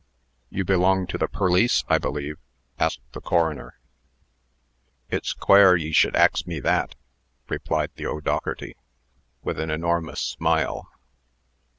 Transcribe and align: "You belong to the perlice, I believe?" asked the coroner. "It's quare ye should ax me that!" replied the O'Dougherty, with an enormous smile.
"You 0.49 0.65
belong 0.65 1.05
to 1.05 1.17
the 1.19 1.27
perlice, 1.27 1.83
I 1.87 1.99
believe?" 1.99 2.39
asked 2.79 3.01
the 3.11 3.21
coroner. 3.21 3.75
"It's 5.11 5.31
quare 5.31 5.75
ye 5.75 5.91
should 5.91 6.15
ax 6.15 6.47
me 6.47 6.59
that!" 6.61 6.95
replied 7.47 7.91
the 7.95 8.07
O'Dougherty, 8.07 8.75
with 9.43 9.59
an 9.59 9.69
enormous 9.69 10.19
smile. 10.19 10.89